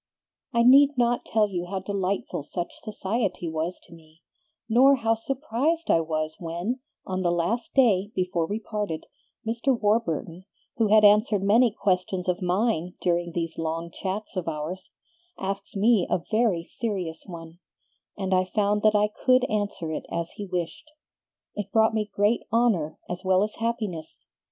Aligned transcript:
"I 0.51 0.63
need 0.63 0.97
not 0.97 1.25
tell 1.25 1.47
you 1.47 1.67
how 1.67 1.77
delightful 1.77 2.41
such 2.41 2.79
society 2.81 3.47
was 3.47 3.79
to 3.83 3.93
me, 3.93 4.23
nor 4.67 4.95
how 4.95 5.13
surprised 5.13 5.91
I 5.91 6.01
was 6.01 6.37
when, 6.39 6.79
on 7.05 7.21
the 7.21 7.31
last 7.31 7.75
day 7.75 8.07
before 8.15 8.47
we 8.47 8.59
parted, 8.59 9.05
Mr. 9.47 9.79
Warburton, 9.79 10.45
who 10.77 10.87
had 10.87 11.05
answered 11.05 11.43
many 11.43 11.69
questions 11.69 12.27
of 12.27 12.41
mine 12.41 12.95
during 12.99 13.33
these 13.33 13.59
long 13.59 13.91
chats 13.91 14.35
of 14.35 14.47
ours, 14.47 14.89
asked 15.37 15.75
me 15.75 16.07
a 16.09 16.17
very 16.31 16.63
serious 16.63 17.27
one, 17.27 17.59
and 18.17 18.33
I 18.33 18.45
found 18.45 18.81
that 18.81 18.95
I 18.95 19.07
could 19.07 19.43
answer 19.51 19.91
it 19.91 20.07
as 20.11 20.31
he 20.31 20.47
wished. 20.47 20.89
It 21.53 21.71
brought 21.71 21.93
me 21.93 22.09
great 22.11 22.41
honor 22.51 22.97
as 23.07 23.23
well 23.23 23.43
as 23.43 23.57
happiness. 23.57 24.25